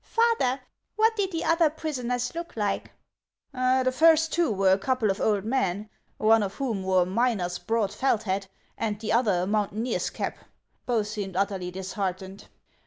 "Father, 0.19 0.59
what 0.95 1.15
did 1.15 1.31
the 1.31 1.43
other 1.45 1.69
prisoners 1.69 2.33
look 2.33 2.57
like?"" 2.57 2.89
The 3.85 3.93
first 3.95 4.33
two 4.33 4.51
were 4.51 4.71
a 4.71 4.77
couple 4.79 5.11
of 5.11 5.21
old 5.21 5.45
men, 5.45 5.91
one 6.17 6.41
of 6.41 6.55
whom 6.55 6.81
wore 6.81 7.03
a 7.03 7.05
miner's 7.05 7.59
broad 7.59 7.93
felt 7.93 8.23
hat, 8.23 8.47
and 8.79 8.99
the 8.99 9.13
other 9.13 9.43
a 9.43 9.45
moun 9.45 9.67
taineer's 9.69 10.09
cap; 10.09 10.39
both 10.87 11.05
seemed 11.05 11.35
utterly 11.35 11.69
disheartened. 11.69 12.47